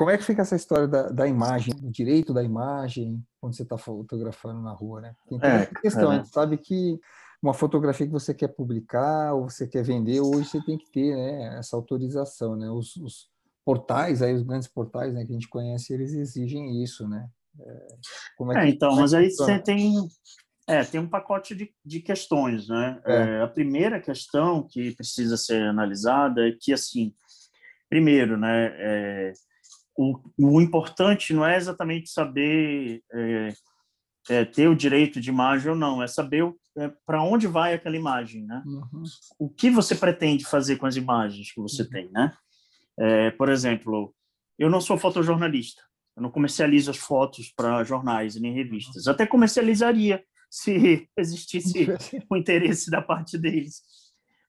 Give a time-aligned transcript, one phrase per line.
[0.00, 3.64] como é que fica essa história da, da imagem, do direito da imagem, quando você
[3.64, 5.14] está fotografando na rua, né?
[5.28, 6.14] Tem toda é, essa questão, é.
[6.14, 6.98] a gente sabe que
[7.42, 11.14] uma fotografia que você quer publicar ou você quer vender, hoje você tem que ter
[11.14, 12.70] né, essa autorização, né?
[12.70, 13.28] Os, os
[13.62, 17.28] portais, aí, os grandes portais né, que a gente conhece, eles exigem isso, né?
[17.60, 17.86] É,
[18.38, 19.96] como é, é que, então, mas aí você tem,
[20.66, 23.02] é, tem um pacote de, de questões, né?
[23.04, 23.16] É.
[23.16, 27.12] É, a primeira questão que precisa ser analisada é que, assim,
[27.90, 29.32] primeiro, né, é,
[30.00, 33.48] o, o, importante não é exatamente saber é,
[34.30, 37.96] é, ter o direito de imagem ou não, é saber é, para onde vai aquela
[37.96, 38.62] imagem, né?
[38.64, 39.02] Uhum.
[39.38, 41.90] O que você pretende fazer com as imagens que você uhum.
[41.90, 42.32] tem, né?
[42.98, 44.14] É, por exemplo,
[44.58, 45.82] eu não sou fotojornalista,
[46.16, 49.06] eu não comercializo as fotos para jornais nem revistas.
[49.06, 51.88] Até comercializaria se existisse
[52.30, 53.82] o interesse da parte deles.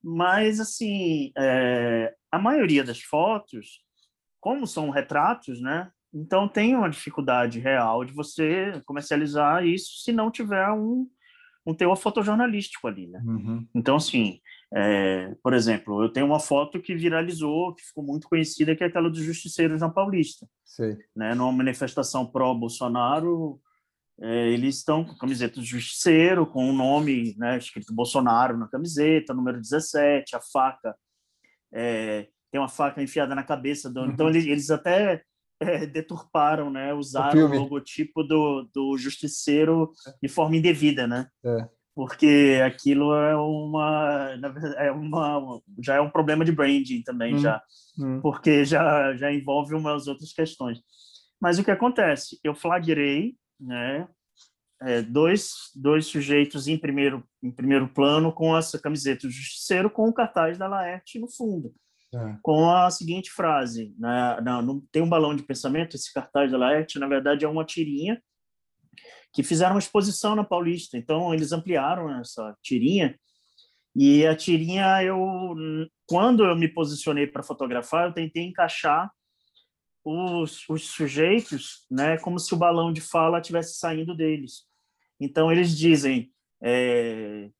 [0.00, 3.82] Mas, assim, é, a maioria das fotos,
[4.40, 5.90] como são retratos, né?
[6.12, 11.06] Então tem uma dificuldade real de você comercializar isso se não tiver um,
[11.64, 13.22] um teor fotojornalístico ali, né?
[13.24, 13.66] Uhum.
[13.74, 14.40] Então, assim,
[14.74, 18.86] é, por exemplo, eu tenho uma foto que viralizou, que ficou muito conhecida, que é
[18.86, 20.46] aquela dos justiceiros na Paulista.
[20.64, 20.96] Sim.
[21.14, 21.34] Né?
[21.34, 23.60] Numa manifestação pró-Bolsonaro,
[24.20, 28.68] é, eles estão com camiseta do justiceiro, com o um nome né, escrito Bolsonaro na
[28.68, 30.94] camiseta, número 17, a faca,
[31.72, 33.90] é, tem uma faca enfiada na cabeça.
[33.90, 34.32] Do, então, uhum.
[34.32, 35.22] eles, eles até
[35.60, 36.92] é, deturparam, né?
[36.94, 41.28] Usaram o, o, logotipo do, do justiceiro de forma indevida, né?
[41.44, 41.68] É.
[41.94, 44.30] Porque aquilo é uma,
[44.78, 47.62] é uma, já é um problema de branding também, hum, já,
[47.98, 48.20] hum.
[48.22, 50.80] porque já já envolve umas outras questões.
[51.40, 52.38] Mas o que acontece?
[52.42, 54.08] Eu flagrei, né?
[54.82, 60.08] É, dois, dois sujeitos em primeiro, em primeiro plano com essa camiseta do justiceiro com
[60.08, 61.74] o cartaz da Laerte no fundo.
[62.12, 62.36] É.
[62.42, 66.98] com a seguinte frase: né, não, tem um balão de pensamento, esse cartaz da Laerte,
[66.98, 68.20] na verdade, é uma tirinha
[69.32, 70.98] que fizeram uma exposição na Paulista.
[70.98, 73.16] Então, eles ampliaram essa tirinha.
[73.94, 75.18] E a tirinha, eu,
[76.04, 79.08] quando eu me posicionei para fotografar, eu tentei encaixar
[80.04, 84.64] os, os sujeitos, né, como se o balão de fala estivesse saindo deles.
[85.20, 87.50] Então, eles dizem: é,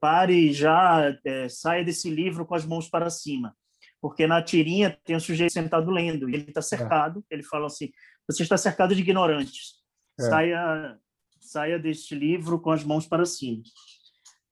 [0.00, 3.54] pare já, é, saia desse livro com as mãos para cima
[4.00, 7.34] porque na tirinha tem um sujeito sentado lendo, e ele está cercado, é.
[7.34, 7.90] ele fala assim,
[8.28, 9.74] você está cercado de ignorantes,
[10.18, 10.22] é.
[10.22, 10.98] saia,
[11.40, 13.62] saia deste livro com as mãos para cima.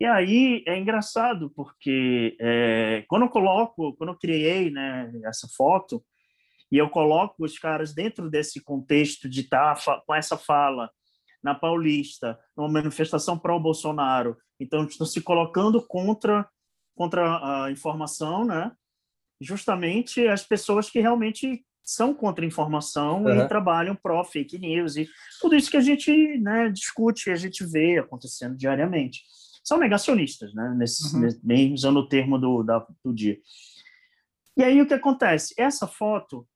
[0.01, 6.05] E aí é engraçado, porque é, quando eu coloco, quando eu criei né, essa foto,
[6.73, 10.91] e eu coloco os caras dentro desse contexto de estar tá com essa fala
[11.43, 16.49] na Paulista, numa manifestação pró-Bolsonaro, então estão se colocando contra
[16.97, 18.71] contra a informação, né?
[19.41, 23.45] Justamente as pessoas que realmente são contra a informação uhum.
[23.45, 25.07] e trabalham pró fake news e
[25.41, 29.23] tudo isso que a gente né, discute, a gente vê acontecendo diariamente.
[29.63, 31.29] São negacionistas, né, nesse, uhum.
[31.43, 33.39] bem usando o termo do, da, do dia.
[34.57, 35.55] E aí o que acontece?
[35.59, 36.47] Essa foto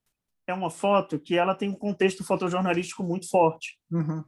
[0.47, 3.79] é uma foto que ela tem um contexto fotojornalístico muito forte.
[3.91, 4.25] Uhum.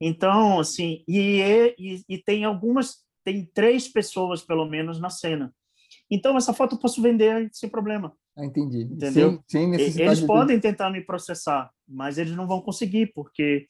[0.00, 5.54] Então, assim, e, e, e tem algumas, tem três pessoas pelo menos na cena.
[6.10, 8.14] Então, essa foto eu posso vender sem problema.
[8.36, 8.82] Ah, entendi.
[8.82, 9.30] Entendeu?
[9.30, 13.66] Sem, sem necessidade eles podem tentar me processar, mas eles não vão conseguir, porque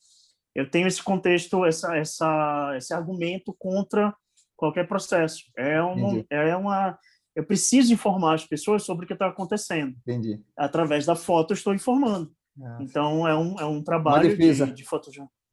[0.54, 4.14] eu tenho esse contexto, essa, essa, esse argumento contra
[4.56, 5.44] qualquer processo.
[5.56, 6.98] É uma, é uma,
[7.34, 9.96] eu preciso informar as pessoas sobre o que está acontecendo.
[10.06, 10.42] Entendi.
[10.56, 12.32] Através da foto, eu estou informando.
[12.62, 15.43] Ah, então, é um, é um trabalho de, de fotojornalismo.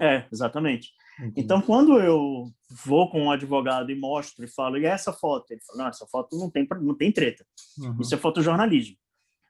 [0.00, 0.92] É, exatamente.
[1.18, 1.40] Entendi.
[1.40, 2.50] Então, quando eu
[2.84, 5.50] vou com um advogado e mostro e falo, e essa foto?
[5.50, 7.46] Ele fala, não, essa foto não tem, não tem treta.
[7.78, 7.98] Uhum.
[8.00, 8.96] Isso é fotojornalismo.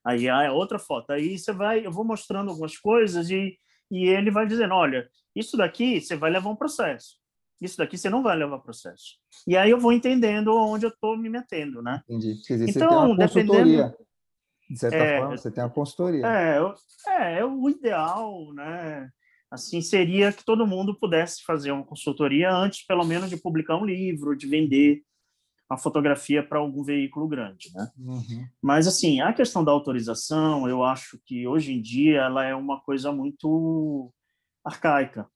[0.04, 1.10] Aí ah, é outra foto.
[1.10, 3.58] Aí você vai, eu vou mostrando algumas coisas e,
[3.90, 7.16] e ele vai dizendo, olha, isso daqui você vai levar um processo.
[7.60, 9.16] Isso daqui você não vai levar processo.
[9.46, 12.02] E aí eu vou entendendo onde eu estou me metendo, né?
[12.08, 12.40] Entendi.
[12.46, 13.96] Quer dizer, então, você tem uma consultoria.
[14.68, 16.26] De certa é, forma, você tem uma consultoria.
[16.26, 16.58] É,
[17.08, 19.10] é, é o ideal, né?
[19.50, 23.84] Assim seria que todo mundo pudesse fazer uma consultoria antes, pelo menos, de publicar um
[23.84, 25.02] livro, de vender
[25.68, 27.90] a fotografia para algum veículo grande, né?
[27.98, 28.46] Uhum.
[28.62, 32.80] Mas assim, a questão da autorização, eu acho que hoje em dia ela é uma
[32.80, 34.12] coisa muito
[34.64, 35.28] arcaica,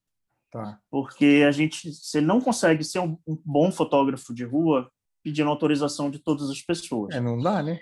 [0.50, 0.80] tá.
[0.88, 4.90] porque a gente, você não consegue ser um, um bom fotógrafo de rua
[5.22, 7.14] pedindo autorização de todas as pessoas.
[7.14, 7.80] É, não dá, né?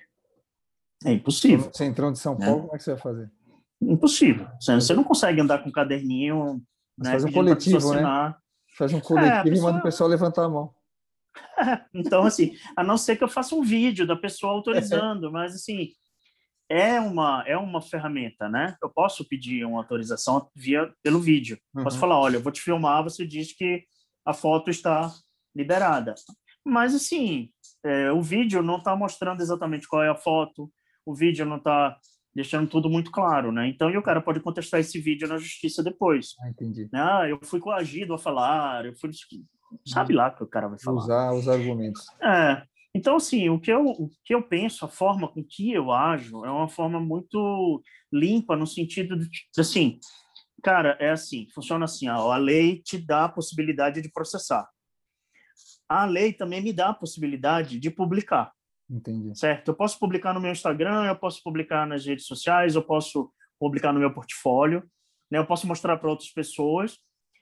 [1.04, 1.70] É impossível.
[1.72, 2.46] Centrão de São né?
[2.46, 3.30] Paulo, como é que você vai fazer?
[3.80, 4.48] Impossível.
[4.60, 6.62] Você não consegue andar com um caderninho.
[6.96, 8.34] Né, faz um coletivo, né?
[8.76, 9.56] Faz um coletivo é, pessoa...
[9.56, 10.75] e manda o pessoal levantar a mão.
[11.94, 15.90] então, assim, a não ser que eu faça um vídeo da pessoa autorizando, mas assim,
[16.69, 18.76] é uma é uma ferramenta, né?
[18.82, 21.58] Eu posso pedir uma autorização via pelo vídeo.
[21.75, 21.84] Uhum.
[21.84, 23.84] Posso falar, olha, eu vou te filmar, você diz que
[24.25, 25.10] a foto está
[25.54, 26.14] liberada.
[26.64, 27.50] Mas assim,
[27.84, 30.70] é, o vídeo não está mostrando exatamente qual é a foto,
[31.06, 31.96] o vídeo não está
[32.38, 33.67] deixando tudo muito claro, né?
[33.67, 36.37] Então, e o cara pode contestar esse vídeo na justiça depois.
[36.40, 36.88] Ah, entendi.
[36.94, 39.11] Ah, eu fui coagido a falar, eu fui
[39.85, 40.99] sabe lá que o cara vai falar.
[40.99, 42.00] Usar os argumentos.
[42.23, 42.62] É.
[42.94, 46.44] Então, assim, o que, eu, o que eu penso, a forma com que eu ajo,
[46.44, 47.82] é uma forma muito
[48.12, 49.99] limpa, no sentido de, assim,
[50.62, 54.69] cara, é assim, funciona assim, ó, a lei te dá a possibilidade de processar.
[55.88, 58.52] A lei também me dá a possibilidade de publicar.
[58.90, 59.37] Entendi.
[59.38, 59.69] Certo?
[59.69, 63.93] Eu posso publicar no meu Instagram, eu posso publicar nas redes sociais, eu posso publicar
[63.93, 64.88] no meu portfólio,
[65.31, 65.38] né?
[65.38, 66.99] eu posso mostrar para outras pessoas.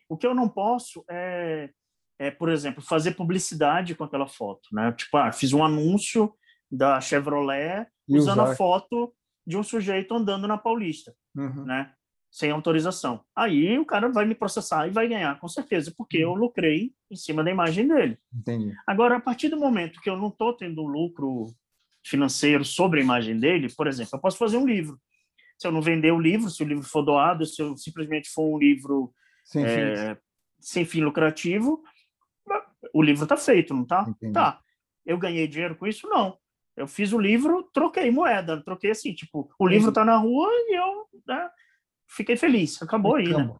[0.09, 1.71] O que eu não posso é
[2.19, 4.93] é, por exemplo, fazer publicidade com aquela foto, né?
[4.93, 6.35] Tipo, ah, fiz um anúncio
[6.71, 8.53] da Chevrolet e usando usar.
[8.53, 9.15] a foto
[9.47, 11.65] de um sujeito andando na Paulista, uhum.
[11.65, 11.93] né?
[12.37, 13.25] Sem autorização.
[13.35, 16.33] Aí o cara vai me processar e vai ganhar, com certeza, porque uhum.
[16.33, 18.19] eu lucrei em cima da imagem dele.
[18.31, 18.75] Entendi.
[18.87, 21.47] Agora, a partir do momento que eu não estou tendo lucro
[22.05, 25.01] financeiro sobre a imagem dele, por exemplo, eu posso fazer um livro.
[25.59, 28.55] Se eu não vender o livro, se o livro for doado, se eu simplesmente for
[28.55, 29.11] um livro
[29.43, 30.19] sem, é,
[30.61, 31.83] sem fim lucrativo,
[32.93, 34.15] o livro está feito, não está?
[34.35, 34.61] Tá.
[35.07, 36.07] Eu ganhei dinheiro com isso?
[36.07, 36.37] Não.
[36.77, 40.77] Eu fiz o livro, troquei moeda, troquei assim, tipo, o livro está na rua e
[40.79, 41.49] eu né,
[42.09, 42.81] fiquei feliz.
[42.83, 43.55] Acabou aí, né?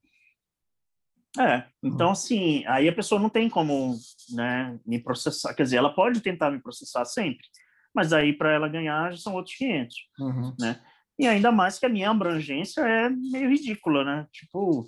[1.39, 3.95] É, então assim, aí a pessoa não tem como
[4.31, 7.47] né, me processar, quer dizer, ela pode tentar me processar sempre,
[7.95, 10.55] mas aí para ela ganhar já são outros 500, uhum.
[10.59, 10.81] né?
[11.19, 14.27] E ainda mais que a minha abrangência é meio ridícula, né?
[14.33, 14.87] Tipo,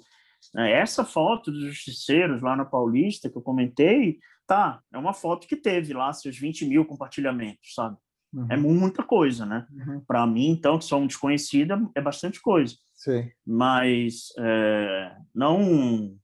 [0.54, 5.46] né, essa foto dos justiceiros lá na Paulista que eu comentei, tá, é uma foto
[5.46, 7.96] que teve lá seus 20 mil compartilhamentos, sabe?
[8.34, 8.46] É uhum.
[8.50, 9.66] É muita coisa, né?
[9.70, 10.00] Uhum.
[10.06, 12.75] Para mim, então, que sou um desconhecido, é bastante coisa.
[12.99, 13.31] Sim.
[13.47, 16.19] Mas é, não,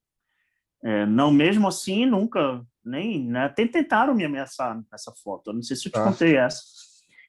[0.83, 3.49] é, não mesmo assim, nunca nem, né?
[3.49, 5.51] Tentaram me ameaçar nessa foto.
[5.51, 6.05] Eu não sei se eu te ah.
[6.05, 6.61] contei essa.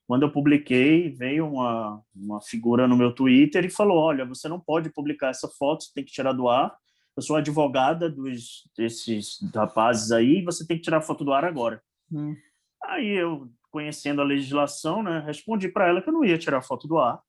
[0.08, 4.60] Quando eu publiquei, veio uma, uma figura no meu Twitter e falou: Olha, você não
[4.60, 6.76] pode publicar essa foto, você tem que tirar do ar.
[7.16, 11.46] Eu sou advogada dos, desses rapazes aí, você tem que tirar a foto do ar
[11.46, 11.82] agora.
[12.12, 12.36] Hum.
[12.84, 16.62] Aí eu, conhecendo a legislação, né, respondi para ela que eu não ia tirar a
[16.62, 17.22] foto do ar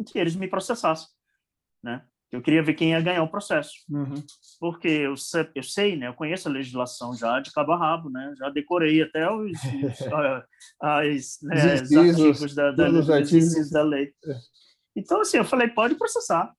[0.00, 1.08] e que eles me processassem.
[1.84, 2.02] Né?
[2.32, 3.72] Eu queria ver quem ia ganhar o processo.
[3.88, 4.14] Uhum.
[4.58, 6.08] Porque eu sei, eu sei, né?
[6.08, 8.34] Eu conheço a legislação já de cabo a rabo, né?
[8.38, 10.00] Já decorei até os, os,
[10.82, 13.70] as, né, os artigos da, da, os artigos.
[13.70, 14.12] da lei.
[14.26, 14.34] É.
[14.96, 16.52] Então, assim, eu falei, pode processar.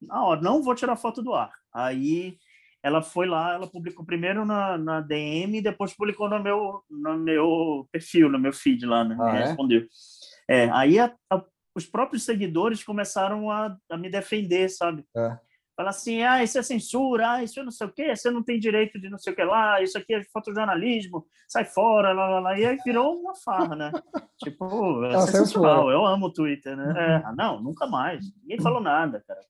[0.00, 1.52] Na hora, não vou tirar foto do ar.
[1.72, 2.36] Aí
[2.82, 7.16] ela foi lá, ela publicou primeiro na, na DM e depois publicou no meu, no
[7.16, 9.16] meu perfil, no meu feed lá, né?
[9.20, 9.44] Ah, é?
[9.46, 9.86] respondeu.
[10.48, 11.44] É, aí a, a
[11.74, 15.04] os próprios seguidores começaram a, a me defender, sabe?
[15.16, 15.38] É.
[15.74, 18.42] Fala assim, ah, isso é censura, ah, isso é não sei o quê, você não
[18.42, 22.28] tem direito de não sei o que lá, isso aqui é fotojornalismo, sai fora, lá,
[22.28, 22.58] lá, lá.
[22.58, 23.90] E aí virou uma farra, né?
[24.38, 26.94] tipo, é sensacional, eu amo o Twitter, né?
[26.96, 28.24] É, ah, não, nunca mais.
[28.42, 29.40] Ninguém falou nada, cara.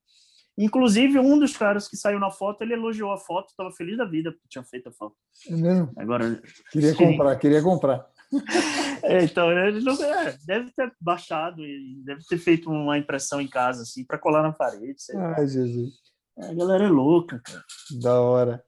[0.57, 4.05] Inclusive, um dos caras que saiu na foto, ele elogiou a foto, estava feliz da
[4.05, 5.17] vida porque tinha feito a foto.
[5.49, 5.91] É mesmo?
[5.97, 6.41] Agora,
[6.71, 8.07] queria comprar, queria comprar.
[9.03, 13.49] É, então, ele não, é, deve ter baixado e deve ter feito uma impressão em
[13.49, 14.97] casa, assim, para colar na parede.
[15.37, 15.91] Ai, Jesus.
[16.39, 17.65] É, a galera é louca, cara.
[18.01, 18.65] Da hora.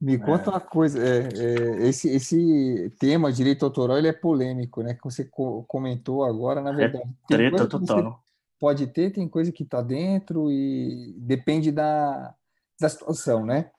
[0.00, 0.52] Me conta é.
[0.52, 4.92] uma coisa, é, é, esse, esse tema direito autoral ele é polêmico, né?
[4.92, 7.10] Que você co comentou agora, na é verdade.
[7.26, 8.22] treta total.
[8.60, 12.34] Pode ter, tem coisa que está dentro e depende da,
[12.78, 13.70] da situação, né?